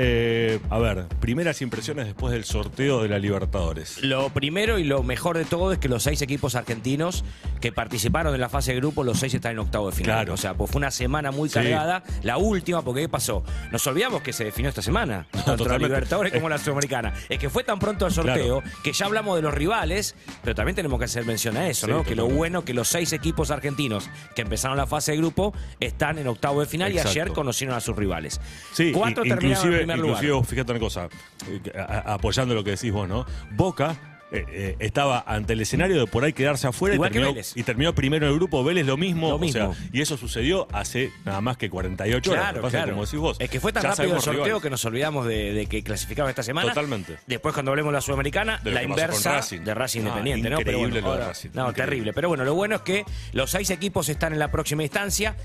Eh, 0.00 0.60
a 0.70 0.78
ver, 0.78 1.06
primeras 1.18 1.60
impresiones 1.60 2.06
después 2.06 2.32
del 2.32 2.44
sorteo 2.44 3.02
de 3.02 3.08
la 3.08 3.18
Libertadores. 3.18 4.00
Lo 4.00 4.28
primero 4.30 4.78
y 4.78 4.84
lo 4.84 5.02
mejor 5.02 5.36
de 5.36 5.44
todo 5.44 5.72
es 5.72 5.78
que 5.80 5.88
los 5.88 6.04
seis 6.04 6.22
equipos 6.22 6.54
argentinos 6.54 7.24
que 7.60 7.72
participaron 7.72 8.32
en 8.32 8.40
la 8.40 8.48
fase 8.48 8.72
de 8.74 8.78
grupo, 8.78 9.02
los 9.02 9.18
seis 9.18 9.34
están 9.34 9.52
en 9.52 9.58
octavo 9.58 9.90
de 9.90 9.96
final. 9.96 10.14
Claro. 10.18 10.34
O 10.34 10.36
sea, 10.36 10.54
pues 10.54 10.70
fue 10.70 10.78
una 10.78 10.92
semana 10.92 11.32
muy 11.32 11.48
Sí. 11.48 11.54
cargada. 11.56 12.04
La 12.22 12.38
última, 12.38 12.82
porque 12.82 13.00
¿qué 13.00 13.08
pasó? 13.08 13.42
Nos 13.72 13.84
olvidamos 13.88 14.22
que 14.22 14.32
se 14.32 14.44
definió 14.44 14.68
esta 14.68 14.82
semana. 14.82 15.26
tanto 15.44 15.64
la. 15.66 15.78
Libertadores 15.78 16.32
como 16.32 16.48
la 16.48 16.58
Sudamericana. 16.58 17.12
Es 17.28 17.40
que 17.40 17.50
fue 17.50 17.64
tan 17.64 17.80
pronto 17.80 18.06
el 18.06 18.12
sorteo 18.12 18.62
que 18.84 18.92
ya 18.92 19.06
hablamos 19.06 19.34
de 19.34 19.42
los 19.42 19.52
rivales, 19.52 20.14
pero 20.44 20.54
también 20.54 20.76
tenemos 20.76 21.00
que 21.00 21.06
hacer 21.06 21.24
mención 21.24 21.56
a 21.56 21.68
eso, 21.68 21.86
Sí, 21.86 21.92
¿no? 21.92 22.04
Que 22.04 22.14
lo 22.14 22.28
bueno 22.28 22.64
que 22.64 22.72
los 22.72 22.86
seis 22.86 23.12
equipos 23.12 23.50
argentinos 23.50 24.08
que 24.36 24.42
empezaron 24.42 24.76
la 24.76 24.86
fase 24.86 25.10
de 25.10 25.18
grupo 25.18 25.52
están 25.80 26.18
en 26.18 26.28
octavo 26.28 26.60
de 26.60 26.66
final 26.66 26.92
y 26.92 27.00
ayer 27.00 27.32
conocieron 27.32 27.74
a 27.76 27.80
sus 27.80 27.96
rivales. 27.96 28.40
Sí, 28.72 28.92
Cuatro 28.92 29.24
terminaron 29.24 29.87
primer 29.94 30.20
lugar. 30.22 30.44
fíjate 30.46 30.70
una 30.72 30.80
cosa, 30.80 31.08
eh, 31.48 31.60
a- 31.78 32.14
apoyando 32.14 32.54
lo 32.54 32.62
que 32.64 32.70
decís 32.72 32.92
vos, 32.92 33.08
¿no? 33.08 33.24
Boca 33.52 33.96
eh, 34.30 34.44
eh, 34.50 34.76
estaba 34.80 35.24
ante 35.26 35.54
el 35.54 35.60
escenario 35.62 35.98
de 36.00 36.06
por 36.06 36.22
ahí 36.22 36.34
quedarse 36.34 36.66
afuera 36.66 36.96
y 36.96 36.98
que 36.98 37.04
terminó, 37.04 37.28
Vélez. 37.28 37.52
y 37.56 37.62
terminó 37.62 37.94
primero 37.94 38.26
en 38.26 38.32
el 38.32 38.38
grupo. 38.38 38.62
Vélez 38.62 38.84
lo 38.84 38.98
mismo, 38.98 39.30
Lo 39.30 39.36
o 39.36 39.38
mismo. 39.38 39.72
sea, 39.74 39.88
y 39.90 40.02
eso 40.02 40.18
sucedió 40.18 40.68
hace 40.70 41.10
nada 41.24 41.40
más 41.40 41.56
que 41.56 41.70
48 41.70 42.32
horas. 42.32 42.42
Lo 42.42 42.46
que 42.48 42.52
Claro, 42.52 42.62
pasa 42.62 42.70
que, 42.76 42.82
claro. 42.82 42.92
como 42.92 43.04
decís 43.06 43.18
vos, 43.20 43.36
es 43.40 43.48
que 43.48 43.58
fue 43.58 43.72
tan 43.72 43.84
rápido 43.84 44.16
el 44.16 44.20
sorteo 44.20 44.44
rivales. 44.44 44.62
que 44.62 44.68
nos 44.68 44.84
olvidamos 44.84 45.26
de, 45.26 45.54
de 45.54 45.64
que 45.66 45.82
clasificaban 45.82 46.28
esta 46.28 46.42
semana. 46.42 46.68
Totalmente. 46.68 47.16
Después, 47.26 47.54
cuando 47.54 47.70
hablemos 47.70 47.90
de 47.90 47.94
la 47.94 48.00
Sudamericana, 48.02 48.60
De 48.62 48.70
la 48.70 48.82
inversa 48.82 49.32
Racing. 49.36 49.60
de 49.60 49.72
Racing 49.72 50.00
Ah, 50.00 50.02
Independiente, 50.02 50.50
¿no? 50.50 50.58
Pero 50.58 50.70
increíble 50.72 51.00
bueno, 51.00 51.14
lo 51.16 51.20
de 51.22 51.28
Racing, 51.28 51.48
No, 51.54 51.62
increíble. 51.70 51.84
terrible. 51.84 52.12
Pero 52.12 52.28
bueno, 52.28 52.44
lo 52.44 52.54
bueno 52.54 52.76
es 52.76 52.82
que 52.82 53.04
los 53.32 53.50
seis 53.50 53.70
equipos 53.70 54.10
están 54.10 54.34
en 54.34 54.40
la 54.40 54.50
próxima 54.50 54.82
instancia. 54.82 55.36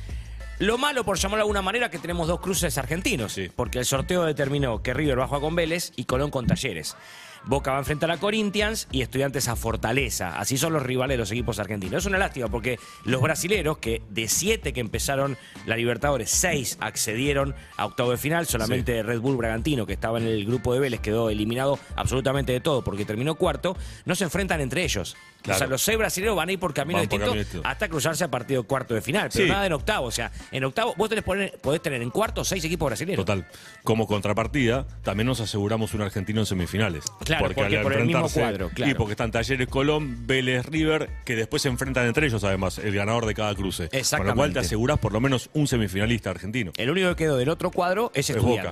Lo 0.64 0.78
malo, 0.78 1.04
por 1.04 1.18
llamarlo 1.18 1.40
de 1.40 1.42
alguna 1.42 1.62
manera, 1.62 1.90
que 1.90 2.00
tenemos 2.00 2.26
dos 2.26 2.40
cruces 2.40 2.78
argentinos. 2.78 3.34
Sí. 3.34 3.52
Porque 3.54 3.80
el 3.80 3.86
sorteo 3.86 4.24
determinó 4.24 4.82
que 4.82 4.94
River 4.94 5.20
a 5.20 5.28
jugar 5.28 5.42
con 5.42 5.56
Vélez 5.56 5.92
y 5.98 6.06
Colón 6.06 6.32
con 6.32 6.48
Talleres. 6.48 6.96
Boca 7.44 7.72
va 7.72 7.78
a 7.78 7.80
enfrentar 7.82 8.10
a 8.12 8.18
Corinthians 8.18 8.88
y 8.90 9.02
Estudiantes 9.02 9.50
a 9.50 9.58
Fortaleza. 9.58 10.40
Así 10.40 10.58
son 10.58 10.72
los 10.72 10.82
rivales 10.82 11.16
de 11.16 11.18
los 11.18 11.32
equipos 11.32 11.60
argentinos. 11.60 12.04
Es 12.04 12.06
una 12.06 12.18
lástima 12.18 12.48
porque 12.48 12.80
los 13.04 13.22
brasileros, 13.22 13.80
que 13.80 14.04
de 14.10 14.30
siete 14.30 14.72
que 14.72 14.80
empezaron 14.80 15.38
la 15.66 15.76
Libertadores, 15.76 16.30
seis 16.30 16.78
accedieron 16.80 17.54
a 17.76 17.86
octavo 17.86 18.12
de 18.12 18.18
final. 18.18 18.48
Solamente 18.48 19.04
Red 19.04 19.20
Bull 19.20 19.36
Bragantino, 19.36 19.86
que 19.86 19.92
estaba 19.92 20.18
en 20.18 20.28
el 20.28 20.46
grupo 20.46 20.74
de 20.74 20.80
Vélez, 20.80 21.02
quedó 21.02 21.30
eliminado 21.30 21.78
absolutamente 21.98 22.54
de 22.54 22.62
todo 22.62 22.86
porque 22.86 23.04
terminó 23.04 23.36
cuarto. 23.36 23.76
No 24.06 24.16
se 24.16 24.24
enfrentan 24.24 24.62
entre 24.62 24.86
ellos. 24.86 25.18
O 25.50 25.54
sea, 25.54 25.68
los 25.68 25.82
seis 25.82 25.98
brasileños 25.98 26.36
van 26.36 26.50
a 26.50 26.52
ir 26.54 26.60
por 26.60 26.74
camino 26.74 27.00
Van 27.00 27.08
por 27.08 27.20
distinto 27.20 27.54
camino 27.54 27.70
hasta 27.70 27.90
cruzarse 27.90 28.24
a 28.24 28.32
partido 28.32 28.64
cuarto 28.64 28.94
de 28.94 29.02
final. 29.02 29.30
Pero 29.32 29.46
Sí. 29.46 29.52
nada 29.52 29.66
en 29.66 29.74
octavo. 29.74 30.08
O 30.08 30.12
sea, 30.12 30.32
en 30.52 30.64
octavo 30.64 30.94
vos 30.98 31.10
tenés 31.10 31.24
poner- 31.26 31.58
podés 31.62 31.82
tener 31.82 32.02
en 32.02 32.10
cuarto 32.10 32.44
seis 32.46 32.64
equipos 32.64 32.88
brasileños. 32.88 33.18
Total. 33.26 33.46
Como 33.84 34.08
contrapartida, 34.08 34.86
también 35.04 35.28
nos 35.28 35.40
aseguramos 35.42 35.94
un 35.94 36.02
argentino 36.02 36.40
en 36.40 36.46
semifinales. 36.46 37.04
Claro, 37.26 37.46
porque 37.46 37.62
al 37.78 37.84
por 37.84 37.94
el 37.94 38.06
mismo 38.06 38.30
cuadro, 38.30 38.70
claro. 38.70 38.92
Y 38.92 38.96
porque 38.96 39.12
están 39.14 39.32
Talleres 39.32 39.68
Colón, 39.68 40.26
Vélez 40.28 40.66
River, 40.66 41.10
que 41.26 41.36
después 41.36 41.62
se 41.62 41.70
enfrentan 41.70 42.08
entre 42.08 42.28
ellos, 42.28 42.44
además, 42.44 42.78
el 42.78 42.94
ganador 42.96 43.26
de 43.26 43.34
cada 43.34 43.54
cruce. 43.56 43.90
Con 43.90 43.90
lo 43.90 43.90
cual 43.90 44.00
Exactamente. 44.02 44.54
te 44.54 44.60
asegurás 44.66 45.00
por 45.00 45.12
lo 45.14 45.20
menos 45.20 45.50
un 45.54 45.68
semifinalista 45.68 46.30
argentino. 46.30 46.72
El 46.78 46.90
único 46.90 47.10
que 47.10 47.16
quedó 47.16 47.38
del 47.38 47.50
otro 47.50 47.72
cuadro 47.72 48.12
es 48.14 48.30
Es 48.30 48.38
Boca. 48.42 48.72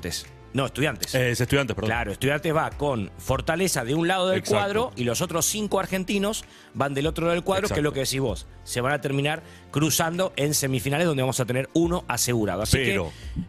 No, 0.54 0.66
Estudiantes. 0.66 1.16
Eh, 1.16 1.32
es 1.32 1.40
estudiantes, 1.42 1.76
perdón. 1.76 1.90
Claro, 1.90 2.12
Estudiantes 2.12 2.54
va 2.54 2.70
con 2.72 3.10
Fortaleza 3.18 3.86
de 3.86 3.96
un 3.96 4.08
lado 4.08 4.28
del 4.28 4.40
Exacto. 4.40 4.58
cuadro 4.58 4.92
y 4.96 5.04
los 5.06 5.22
otros 5.22 5.46
cinco 5.46 5.80
argentinos 5.80 6.44
van 6.74 6.94
del 6.94 7.08
otro 7.08 7.26
lado 7.26 7.36
del 7.36 7.44
cuadro, 7.44 7.68
que 7.68 7.76
es 7.76 7.84
lo 7.84 7.94
que 7.94 8.02
decís 8.02 8.20
vos. 8.20 8.48
Se 8.64 8.82
van 8.82 8.94
a 8.94 9.02
terminar 9.02 9.44
cruzando 9.72 10.34
en 10.36 10.54
semifinales 10.54 11.08
donde 11.08 11.24
vamos 11.24 11.40
a 11.40 11.46
tener 11.46 11.70
uno 11.74 12.04
asegurado. 12.08 12.64
Así 12.64 12.78
Pero, 12.78 13.12
que, 13.36 13.42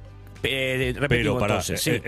eh, 0.43 0.95
pero 1.09 1.39
para. 1.39 1.55
entonces, 1.61 1.81
sí. 1.83 2.01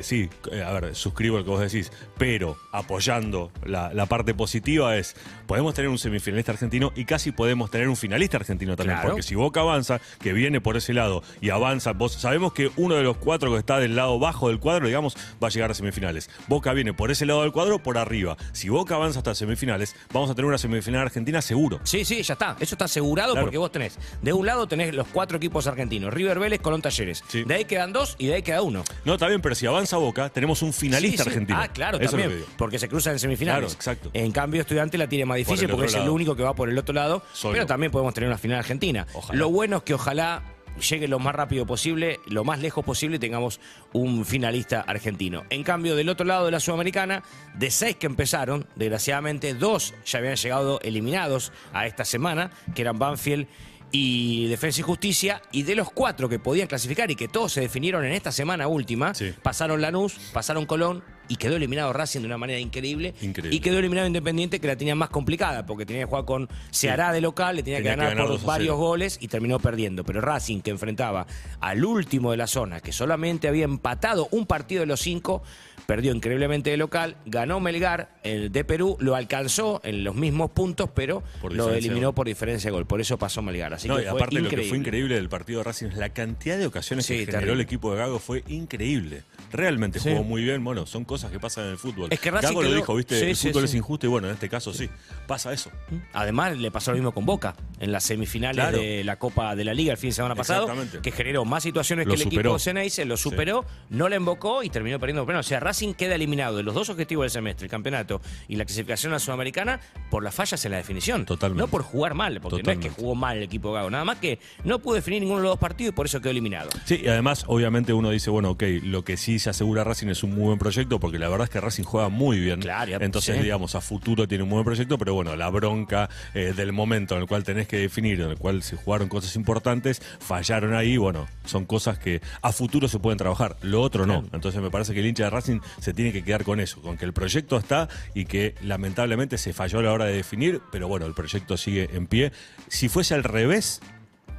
sí, 0.00 0.30
eh, 0.52 0.62
a 0.62 0.72
ver, 0.72 0.94
suscribo 0.94 1.38
lo 1.38 1.44
que 1.44 1.50
vos 1.50 1.60
decís. 1.60 1.92
Pero 2.18 2.56
apoyando 2.72 3.50
la, 3.64 3.92
la 3.94 4.06
parte 4.06 4.34
positiva 4.34 4.96
es: 4.96 5.14
podemos 5.46 5.74
tener 5.74 5.88
un 5.88 5.98
semifinalista 5.98 6.52
argentino 6.52 6.92
y 6.96 7.04
casi 7.04 7.32
podemos 7.32 7.70
tener 7.70 7.88
un 7.88 7.96
finalista 7.96 8.36
argentino 8.36 8.76
también. 8.76 8.96
Claro. 8.98 9.10
Porque 9.10 9.22
si 9.22 9.34
Boca 9.34 9.60
avanza, 9.60 10.00
que 10.20 10.32
viene 10.32 10.60
por 10.60 10.76
ese 10.76 10.92
lado 10.92 11.22
y 11.40 11.50
avanza, 11.50 11.92
vos 11.92 12.12
sabemos 12.12 12.52
que 12.52 12.70
uno 12.76 12.94
de 12.96 13.02
los 13.02 13.16
cuatro 13.16 13.52
que 13.52 13.58
está 13.58 13.78
del 13.78 13.96
lado 13.96 14.18
bajo 14.18 14.48
del 14.48 14.58
cuadro, 14.58 14.86
digamos, 14.86 15.16
va 15.42 15.48
a 15.48 15.50
llegar 15.50 15.70
a 15.70 15.74
semifinales. 15.74 16.30
Boca 16.48 16.72
viene 16.72 16.92
por 16.92 17.10
ese 17.10 17.26
lado 17.26 17.42
del 17.42 17.52
cuadro, 17.52 17.78
por 17.82 17.98
arriba. 17.98 18.36
Si 18.52 18.68
Boca 18.68 18.94
avanza 18.94 19.18
hasta 19.20 19.34
semifinales, 19.34 19.94
vamos 20.12 20.30
a 20.30 20.34
tener 20.34 20.46
una 20.46 20.58
semifinal 20.58 21.02
argentina 21.02 21.40
seguro. 21.42 21.80
Sí, 21.84 22.04
sí, 22.04 22.22
ya 22.22 22.34
está. 22.34 22.56
Eso 22.60 22.74
está 22.74 22.84
asegurado 22.86 23.32
Claro. 23.32 23.46
porque 23.46 23.58
vos 23.58 23.70
tenés. 23.72 23.98
De 24.22 24.32
un 24.32 24.46
lado 24.46 24.66
tenés 24.66 24.94
los 24.94 25.06
cuatro 25.08 25.36
equipos 25.36 25.66
argentinos: 25.66 26.12
River 26.12 26.38
Vélez, 26.38 26.60
Colón 26.60 26.82
Talleres. 26.82 27.22
Sí. 27.28 27.44
De 27.44 27.54
ahí 27.54 27.64
quedan 27.80 27.92
dos 27.92 28.14
y 28.18 28.26
de 28.26 28.34
ahí 28.34 28.42
queda 28.42 28.62
uno. 28.62 28.84
No, 29.04 29.14
está 29.14 29.26
bien, 29.28 29.40
pero 29.40 29.54
si 29.54 29.66
avanza 29.66 29.96
Boca, 29.96 30.28
tenemos 30.28 30.60
un 30.62 30.72
finalista 30.72 31.24
Sí, 31.24 31.30
sí. 31.30 31.34
argentino. 31.34 31.58
Ah, 31.60 31.68
claro, 31.68 31.96
Eso 31.98 32.04
es 32.04 32.12
lo 32.12 32.18
también. 32.18 32.30
que 32.30 32.36
digo. 32.44 32.48
Porque 32.58 32.78
se 32.78 32.88
cruzan 32.88 33.14
en 33.14 33.18
semifinales. 33.18 33.60
Claro, 33.60 33.74
exacto. 33.74 34.10
En 34.12 34.32
cambio, 34.32 34.60
Estudiante 34.60 34.98
la 34.98 35.08
tiene 35.08 35.24
más 35.24 35.36
difícil 35.38 35.68
porque 35.68 35.86
es 35.86 35.94
el 35.94 36.08
único 36.08 36.36
que 36.36 36.42
va 36.42 36.54
por 36.54 36.68
el 36.68 36.76
otro 36.78 36.94
lado. 36.94 37.22
Solo. 37.32 37.54
Pero 37.54 37.66
también 37.66 37.90
podemos 37.90 38.12
tener 38.14 38.28
una 38.28 38.38
final 38.38 38.58
argentina. 38.58 39.06
Ojalá. 39.14 39.38
Lo 39.38 39.48
bueno 39.50 39.78
es 39.78 39.82
que 39.84 39.94
ojalá 39.94 40.42
llegue 40.88 41.08
lo 41.08 41.18
más 41.18 41.34
rápido 41.34 41.66
posible, 41.66 42.20
lo 42.26 42.44
más 42.44 42.58
lejos 42.60 42.84
posible 42.84 43.16
y 43.16 43.18
tengamos 43.18 43.60
un 43.92 44.24
finalista 44.24 44.80
argentino. 44.80 45.44
En 45.50 45.62
cambio, 45.62 45.96
del 45.96 46.08
otro 46.08 46.24
lado 46.24 46.44
de 46.46 46.52
la 46.52 46.60
Sudamericana, 46.60 47.22
de 47.54 47.70
seis 47.70 47.96
que 47.96 48.06
empezaron, 48.06 48.66
desgraciadamente 48.76 49.52
dos 49.54 49.94
ya 50.06 50.18
habían 50.20 50.36
llegado 50.36 50.80
eliminados 50.82 51.52
a 51.72 51.86
esta 51.86 52.04
semana, 52.04 52.50
que 52.74 52.82
eran 52.82 52.98
Banfield 52.98 53.46
y 53.92 54.46
Defensa 54.48 54.80
y 54.80 54.82
Justicia, 54.84 55.42
y 55.52 55.62
de 55.64 55.74
los 55.74 55.90
cuatro 55.90 56.28
que 56.28 56.38
podían 56.38 56.68
clasificar 56.68 57.10
y 57.10 57.16
que 57.16 57.28
todos 57.28 57.52
se 57.52 57.60
definieron 57.60 58.04
en 58.04 58.12
esta 58.12 58.30
semana 58.32 58.68
última, 58.68 59.14
Sí. 59.14 59.32
pasaron 59.42 59.80
Lanús, 59.80 60.14
pasaron 60.32 60.66
Colón 60.66 61.02
y 61.30 61.36
quedó 61.36 61.56
eliminado 61.56 61.92
Racing 61.94 62.20
de 62.20 62.26
una 62.26 62.36
manera 62.36 62.58
increíble. 62.60 63.14
Increíble. 63.22 63.56
Y 63.56 63.60
quedó 63.60 63.78
eliminado 63.78 64.06
Independiente, 64.06 64.60
que 64.60 64.66
la 64.66 64.76
tenía 64.76 64.94
más 64.94 65.08
complicada, 65.08 65.64
porque 65.64 65.86
tenía 65.86 66.02
que 66.02 66.06
jugar 66.10 66.26
con 66.26 66.48
Ceará 66.70 67.12
de 67.12 67.22
local, 67.22 67.56
le 67.56 67.62
tenía, 67.62 67.78
Tenía 67.78 67.92
que 67.94 68.00
que 68.00 68.06
ganar, 68.08 68.24
por 68.26 68.32
2 68.34 68.42
a 68.42 68.46
varios 68.46 68.74
0. 68.74 68.76
goles 68.76 69.18
y 69.22 69.28
terminó 69.28 69.58
perdiendo. 69.60 70.04
Pero 70.04 70.20
Racing, 70.20 70.60
que 70.60 70.70
enfrentaba 70.70 71.26
al 71.60 71.84
último 71.84 72.32
de 72.32 72.36
la 72.36 72.46
zona, 72.46 72.80
que 72.80 72.92
solamente 72.92 73.48
había 73.48 73.64
empatado 73.64 74.28
un 74.32 74.44
partido 74.44 74.80
de 74.80 74.86
los 74.86 75.00
cinco, 75.00 75.42
perdió 75.86 76.14
increíblemente 76.14 76.70
de 76.70 76.76
local, 76.76 77.16
ganó 77.26 77.58
Melgar, 77.58 78.10
el 78.22 78.52
de 78.52 78.64
Perú, 78.64 78.96
lo 79.00 79.16
alcanzó 79.16 79.80
en 79.82 80.04
los 80.04 80.14
mismos 80.14 80.50
puntos, 80.52 80.88
pero 80.94 81.22
Por 81.40 81.52
lo 81.52 81.70
eliminó 81.74 82.12
por 82.14 82.26
diferencia 82.28 82.68
de 82.70 82.72
gol. 82.72 82.86
Por 82.86 83.00
eso 83.00 83.18
pasó 83.18 83.42
Melgar. 83.42 83.74
Así 83.74 83.88
No, 83.88 83.96
que 83.96 84.02
y 84.02 84.04
fue 84.06 84.12
aparte 84.18 84.34
lo 84.36 84.40
increíble. 84.42 84.62
que 84.64 84.68
fue 84.68 84.78
increíble 84.78 85.14
del 85.16 85.28
partido 85.28 85.58
de 85.60 85.64
Racing 85.64 85.86
es 85.88 85.96
la 85.96 86.10
cantidad 86.10 86.58
de 86.58 86.66
ocasiones 86.66 87.06
Sí, 87.06 87.14
que 87.14 87.18
generó 87.20 87.38
terrible. 87.40 87.54
el 87.54 87.60
equipo 87.62 87.90
de 87.92 87.98
Gago 87.98 88.18
fue 88.20 88.44
increíble. 88.46 89.24
Realmente 89.50 89.98
Sí. 89.98 90.10
jugó 90.10 90.22
muy 90.22 90.44
bien. 90.44 90.62
Bueno, 90.62 90.86
son 90.86 91.04
cosas 91.04 91.19
que 91.28 91.40
pasan 91.40 91.64
en 91.64 91.70
el 91.72 91.78
fútbol. 91.78 92.08
Es 92.12 92.20
que 92.20 92.30
Racing 92.30 92.48
Gago 92.48 92.62
lo 92.62 92.68
quedó- 92.68 92.76
dijo, 92.76 92.94
viste, 92.94 93.18
Sí, 93.20 93.26
el 93.26 93.36
sí, 93.36 93.48
fútbol 93.48 93.62
sí. 93.62 93.68
es 93.70 93.74
injusto 93.74 94.06
y 94.06 94.08
bueno, 94.08 94.28
en 94.28 94.34
este 94.34 94.48
caso 94.48 94.72
sí. 94.72 94.88
Pasa 95.26 95.52
eso. 95.52 95.70
Además, 96.12 96.56
le 96.56 96.70
pasó 96.70 96.92
lo 96.92 96.96
mismo 96.96 97.12
con 97.12 97.26
Boca 97.26 97.54
en 97.80 97.90
las 97.92 98.04
semifinales 98.04 98.54
Claro. 98.56 98.78
de 98.78 99.02
la 99.04 99.16
Copa 99.16 99.56
de 99.56 99.64
la 99.64 99.74
Liga 99.74 99.92
el 99.92 99.98
fin 99.98 100.10
de 100.10 100.14
semana 100.14 100.34
pasado, 100.36 100.70
que 101.02 101.10
generó 101.10 101.44
más 101.44 101.62
situaciones 101.64 102.06
Lo 102.06 102.10
que 102.14 102.16
el 102.18 102.22
superó. 102.24 102.50
equipo 102.50 102.58
Ceneice, 102.58 103.04
lo 103.04 103.16
superó, 103.16 103.64
no 103.88 104.08
le 104.08 104.16
embocó 104.16 104.62
y 104.62 104.70
terminó 104.70 104.98
perdiendo. 105.00 105.26
Pero, 105.26 105.40
o 105.40 105.42
sea, 105.42 105.58
Racing 105.60 105.94
queda 105.94 106.14
eliminado 106.14 106.56
de 106.58 106.62
los 106.62 106.74
dos 106.74 106.88
objetivos 106.90 107.24
del 107.24 107.30
semestre, 107.30 107.64
el 107.66 107.70
campeonato 107.70 108.20
y 108.48 108.56
la 108.56 108.64
clasificación 108.64 109.12
a 109.12 109.16
la 109.16 109.20
Sudamericana, 109.20 109.80
por 110.10 110.22
las 110.22 110.34
fallas 110.34 110.64
en 110.64 110.70
la 110.72 110.76
definición. 110.78 111.24
Totalmente. 111.26 111.60
No 111.62 111.68
por 111.68 111.82
jugar 111.82 112.14
mal, 112.14 112.40
porque 112.40 112.62
no 112.62 112.70
es 112.72 112.78
que 112.78 112.90
jugó 112.90 113.14
mal 113.14 113.38
el 113.38 113.42
equipo 113.44 113.72
Gago, 113.72 113.90
nada 113.90 114.04
más 114.04 114.18
que 114.18 114.38
no 114.64 114.78
pudo 114.78 114.94
definir 114.96 115.20
ninguno 115.20 115.38
de 115.38 115.44
los 115.44 115.52
dos 115.52 115.58
partidos 115.60 115.92
y 115.92 115.96
por 115.96 116.06
eso 116.06 116.20
quedó 116.20 116.30
eliminado. 116.30 116.68
Sí, 116.84 117.00
y 117.02 117.08
además, 117.08 117.44
obviamente, 117.46 117.92
uno 117.92 118.10
dice, 118.10 118.30
bueno, 118.30 118.50
ok, 118.50 118.62
lo 118.82 119.04
que 119.04 119.16
sí 119.16 119.38
se 119.38 119.50
asegura 119.50 119.84
Racing 119.84 120.08
es 120.08 120.22
un 120.22 120.30
muy 120.34 120.44
buen 120.44 120.58
proyecto, 120.58 121.00
porque 121.00 121.18
la 121.18 121.28
verdad 121.28 121.44
es 121.44 121.50
que 121.50 121.60
Racing 121.60 121.84
juega 121.84 122.08
muy 122.08 122.38
bien. 122.38 122.60
Claro, 122.60 122.90
ya- 122.90 122.98
Entonces, 123.00 123.36
sí. 123.36 123.42
digamos, 123.42 123.74
a 123.74 123.80
futuro 123.80 124.28
tiene 124.28 124.44
un 124.44 124.50
buen 124.50 124.64
proyecto, 124.64 124.98
pero 124.98 125.14
bueno, 125.14 125.34
la 125.36 125.48
bronca 125.48 126.08
eh, 126.34 126.52
del 126.54 126.72
momento 126.72 127.14
en 127.14 127.22
el 127.22 127.26
cual 127.26 127.42
tenés 127.44 127.66
que 127.70 127.78
definir, 127.78 128.20
en 128.20 128.30
el 128.30 128.36
cual 128.36 128.64
se 128.64 128.74
jugaron 128.74 129.08
cosas 129.08 129.36
importantes, 129.36 130.02
fallaron 130.18 130.74
ahí, 130.74 130.96
bueno, 130.96 131.28
son 131.44 131.66
cosas 131.66 132.00
que 132.00 132.20
a 132.42 132.50
futuro 132.50 132.88
se 132.88 132.98
pueden 132.98 133.16
trabajar, 133.16 133.56
lo 133.62 133.80
otro 133.80 134.06
no. 134.06 134.24
Entonces, 134.32 134.60
me 134.60 134.70
parece 134.70 134.92
que 134.92 134.98
el 134.98 135.06
hincha 135.06 135.24
de 135.24 135.30
Racing 135.30 135.60
se 135.78 135.94
tiene 135.94 136.12
que 136.12 136.24
quedar 136.24 136.42
con 136.42 136.58
eso, 136.58 136.82
con 136.82 136.96
que 136.96 137.04
el 137.04 137.12
proyecto 137.12 137.56
está 137.56 137.88
y 138.12 138.24
que 138.24 138.56
lamentablemente 138.60 139.38
se 139.38 139.52
falló 139.52 139.78
a 139.78 139.82
la 139.82 139.92
hora 139.92 140.06
de 140.06 140.14
definir, 140.14 140.60
pero 140.72 140.88
bueno, 140.88 141.06
el 141.06 141.14
proyecto 141.14 141.56
sigue 141.56 141.88
en 141.92 142.08
pie. 142.08 142.32
Si 142.66 142.88
fuese 142.88 143.14
al 143.14 143.22
revés, 143.22 143.80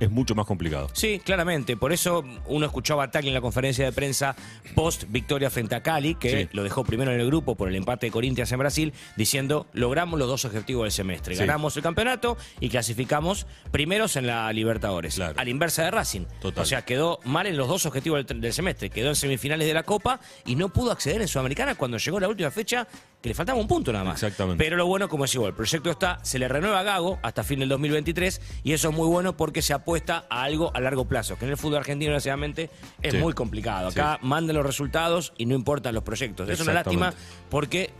es 0.01 0.11
mucho 0.11 0.35
más 0.35 0.45
complicado. 0.45 0.89
Sí, 0.93 1.19
claramente. 1.23 1.77
Por 1.77 1.93
eso 1.93 2.23
uno 2.47 2.65
escuchaba 2.65 3.03
a 3.05 3.11
Tagli 3.11 3.29
en 3.29 3.33
la 3.35 3.41
conferencia 3.41 3.85
de 3.85 3.91
prensa 3.91 4.35
post 4.75 5.03
victoria 5.09 5.49
frente 5.49 5.75
a 5.75 5.81
Cali, 5.83 6.15
que 6.15 6.31
Sí. 6.43 6.49
lo 6.53 6.63
dejó 6.63 6.83
primero 6.83 7.11
en 7.13 7.19
el 7.19 7.27
grupo 7.27 7.55
por 7.55 7.69
el 7.69 7.75
empate 7.75 8.07
de 8.07 8.11
Corinthians 8.11 8.51
en 8.51 8.59
Brasil, 8.59 8.93
diciendo 9.15 9.67
logramos 9.73 10.17
los 10.19 10.27
dos 10.27 10.43
objetivos 10.45 10.83
del 10.85 10.91
semestre. 10.91 11.35
Sí. 11.35 11.39
Ganamos 11.41 11.77
el 11.77 11.83
campeonato 11.83 12.37
y 12.59 12.69
clasificamos 12.69 13.45
primeros 13.71 14.15
en 14.15 14.27
la 14.27 14.51
Libertadores. 14.51 15.15
Claro. 15.15 15.39
A 15.39 15.43
la 15.43 15.49
inversa 15.49 15.83
de 15.83 15.91
Racing. 15.91 16.25
Total. 16.41 16.63
O 16.63 16.65
sea, 16.65 16.83
quedó 16.83 17.19
mal 17.23 17.45
en 17.47 17.55
los 17.55 17.67
dos 17.67 17.85
objetivos 17.85 18.25
del, 18.25 18.41
del 18.41 18.53
semestre. 18.53 18.89
Quedó 18.89 19.09
en 19.09 19.15
semifinales 19.15 19.67
de 19.67 19.73
la 19.73 19.83
Copa 19.83 20.19
y 20.45 20.55
no 20.55 20.69
pudo 20.69 20.91
acceder 20.91 21.21
en 21.21 21.27
Sudamericana 21.27 21.75
cuando 21.75 21.97
llegó 21.97 22.19
la 22.19 22.27
última 22.27 22.49
fecha 22.51 22.87
que 23.21 23.29
le 23.29 23.35
faltaba 23.35 23.59
un 23.59 23.67
punto 23.67 23.91
nada 23.93 24.03
más. 24.03 24.21
Exactamente. 24.23 24.63
Pero 24.63 24.77
lo 24.77 24.87
bueno, 24.87 25.07
como 25.07 25.25
decía, 25.25 25.45
el 25.45 25.53
proyecto 25.53 25.91
está, 25.91 26.17
se 26.23 26.39
le 26.39 26.47
renueva 26.47 26.79
a 26.79 26.83
Gago 26.83 27.19
hasta 27.21 27.43
fin 27.43 27.59
del 27.59 27.69
2023 27.69 28.41
y 28.63 28.73
eso 28.73 28.89
es 28.89 28.95
muy 28.95 29.07
bueno 29.07 29.37
porque 29.37 29.61
se 29.61 29.73
apuesta 29.73 30.25
a 30.29 30.43
algo 30.43 30.71
a 30.75 30.79
largo 30.79 31.05
plazo, 31.05 31.37
que 31.37 31.45
en 31.45 31.51
el 31.51 31.57
fútbol 31.57 31.77
argentino, 31.77 32.11
desgraciadamente, 32.13 32.69
es 33.01 33.13
Sí. 33.13 33.17
muy 33.19 33.33
complicado. 33.33 33.89
Acá 33.89 34.17
manden 34.23 34.55
los 34.55 34.65
resultados 34.65 35.33
y 35.37 35.45
no 35.45 35.53
importan 35.53 35.93
los 35.93 36.03
proyectos. 36.03 36.49
Es 36.49 36.59
una 36.61 36.73
lástima 36.73 37.13
porque, 37.49 37.91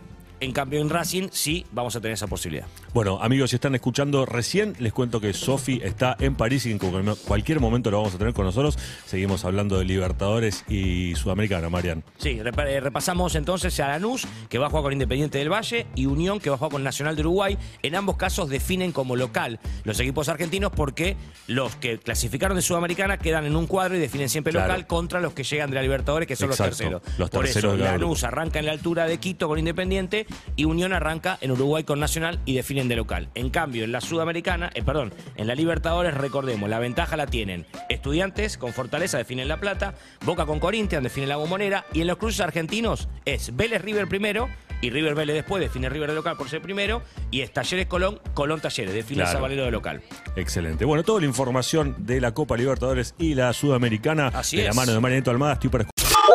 en 0.42 0.52
cambio, 0.52 0.80
en 0.80 0.90
Racing 0.90 1.28
sí 1.30 1.64
vamos 1.72 1.94
a 1.94 2.00
tener 2.00 2.14
esa 2.14 2.26
posibilidad. 2.26 2.66
Bueno, 2.92 3.18
amigos, 3.22 3.50
si 3.50 3.56
están 3.56 3.74
escuchando 3.74 4.26
recién, 4.26 4.74
les 4.80 4.92
cuento 4.92 5.20
que 5.20 5.32
Sofi 5.32 5.80
está 5.84 6.16
en 6.18 6.34
París 6.34 6.66
y 6.66 6.72
en 6.72 6.78
cu- 6.78 6.90
cualquier 7.26 7.60
momento 7.60 7.90
lo 7.90 7.98
vamos 7.98 8.14
a 8.14 8.18
tener 8.18 8.34
con 8.34 8.44
nosotros. 8.44 8.76
Seguimos 9.06 9.44
hablando 9.44 9.78
de 9.78 9.84
Libertadores 9.84 10.64
y 10.68 11.14
Sudamericana, 11.14 11.68
Marian. 11.70 12.02
Sí, 12.18 12.40
eh, 12.44 12.80
repasamos 12.80 13.34
entonces 13.36 13.78
a 13.80 13.88
Lanús, 13.88 14.26
que 14.48 14.58
va 14.58 14.66
a 14.66 14.70
jugar 14.70 14.82
con 14.84 14.92
Independiente 14.92 15.38
del 15.38 15.50
Valle, 15.52 15.86
y 15.94 16.06
Unión, 16.06 16.40
que 16.40 16.50
va 16.50 16.56
a 16.56 16.58
jugar 16.58 16.72
con 16.72 16.82
Nacional 16.82 17.14
de 17.14 17.22
Uruguay. 17.22 17.56
En 17.82 17.94
ambos 17.94 18.16
casos 18.16 18.48
definen 18.48 18.90
como 18.92 19.14
local 19.16 19.60
los 19.84 19.98
equipos 20.00 20.28
argentinos 20.28 20.72
porque 20.74 21.16
los 21.46 21.76
que 21.76 21.98
clasificaron 21.98 22.56
de 22.56 22.62
Sudamericana 22.62 23.16
quedan 23.18 23.46
en 23.46 23.54
un 23.54 23.66
cuadro 23.66 23.96
y 23.96 24.00
definen 24.00 24.28
siempre 24.28 24.52
Claro. 24.52 24.66
local 24.68 24.86
contra 24.86 25.20
los 25.20 25.32
que 25.34 25.44
llegan 25.44 25.70
de 25.70 25.76
la 25.76 25.82
Libertadores, 25.82 26.26
que 26.26 26.34
son 26.36 26.50
Exacto, 26.50 26.70
los 26.70 26.78
terceros. 26.78 27.02
los 27.18 27.30
Por 27.30 27.44
terceros 27.44 27.74
eso, 27.74 27.76
de 27.78 27.84
cada 27.84 27.98
Lanús 27.98 28.24
arranca 28.24 28.58
en 28.58 28.66
la 28.66 28.72
altura 28.72 29.06
de 29.06 29.18
Quito 29.18 29.46
con 29.48 29.58
Independiente 29.58 30.26
y 30.56 30.64
Unión 30.64 30.92
arranca 30.92 31.38
en 31.40 31.50
Uruguay 31.52 31.84
con 31.84 32.00
Nacional 32.00 32.40
y 32.44 32.54
definen 32.54 32.88
de 32.88 32.96
local. 32.96 33.28
En 33.34 33.50
cambio, 33.50 33.84
en 33.84 33.92
la 33.92 34.00
Sudamericana, 34.00 34.70
eh, 34.74 34.82
perdón, 34.82 35.12
en 35.36 35.46
la 35.46 35.54
Libertadores, 35.54 36.14
recordemos, 36.14 36.68
la 36.68 36.78
ventaja 36.78 37.16
la 37.16 37.26
tienen 37.26 37.66
Estudiantes 37.88 38.58
con 38.58 38.72
Fortaleza 38.72 39.18
definen 39.18 39.48
La 39.48 39.58
Plata, 39.58 39.94
Boca 40.24 40.46
con 40.46 40.58
Corinthians 40.60 41.02
definen 41.02 41.28
la 41.28 41.36
Bombonera 41.36 41.84
y 41.92 42.00
en 42.02 42.06
los 42.06 42.16
cruces 42.16 42.40
argentinos 42.40 43.08
es 43.24 43.54
Vélez 43.56 43.82
River 43.82 44.08
primero 44.08 44.48
y 44.80 44.90
River 44.90 45.14
Vélez 45.14 45.34
después 45.36 45.60
define 45.60 45.88
River 45.88 46.10
de 46.10 46.16
local 46.16 46.36
por 46.36 46.48
ser 46.48 46.60
primero 46.60 47.02
y 47.30 47.40
es 47.42 47.52
Talleres 47.52 47.86
Colón, 47.86 48.20
Colón 48.34 48.60
Talleres 48.60 48.92
define 48.92 49.22
Claro. 49.22 49.38
Sabalero 49.38 49.64
de 49.64 49.70
local. 49.70 50.02
Excelente. 50.36 50.84
Bueno, 50.84 51.04
toda 51.04 51.20
la 51.20 51.26
información 51.26 51.94
de 51.98 52.20
la 52.20 52.34
Copa 52.34 52.56
Libertadores 52.56 53.14
y 53.18 53.34
la 53.34 53.52
Sudamericana 53.52 54.28
Así 54.34 54.56
de 54.56 54.64
la 54.64 54.72
mano 54.72 54.92
de 54.92 55.00
Marianito 55.00 55.30
Almada. 55.30 55.54
Estoy 55.54 55.70
para 55.70 55.86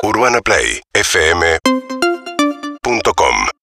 Urbana 0.03 0.39
Play 0.41 0.81
fm.com 0.94 2.06